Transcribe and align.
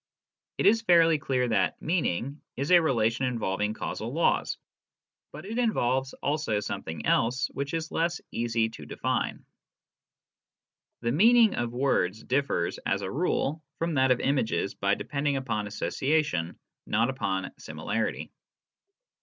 It 0.57 0.65
is 0.65 0.81
fairly 0.81 1.19
clear 1.19 1.47
that" 1.49 1.79
meaning" 1.83 2.41
is 2.57 2.71
a 2.71 2.81
relation 2.81 3.27
involving 3.27 3.75
causal 3.75 4.11
laws, 4.11 4.57
but 5.31 5.45
it 5.45 5.59
involves 5.59 6.15
also 6.23 6.59
something 6.59 7.05
else 7.05 7.51
which 7.53 7.75
is 7.75 7.91
less 7.91 8.19
easy 8.31 8.67
to 8.69 8.87
define. 8.87 9.45
The 11.01 11.11
meaning 11.11 11.53
of 11.53 11.69
words 11.71 12.23
differs, 12.23 12.79
as 12.83 13.03
a 13.03 13.11
rule, 13.11 13.63
from 13.77 13.93
that 13.93 14.09
of 14.09 14.19
images 14.19 14.73
by 14.73 14.95
depending 14.95 15.37
upon 15.37 15.67
association, 15.67 16.57
not 16.87 17.11
upon 17.11 17.51
similarity. 17.59 18.31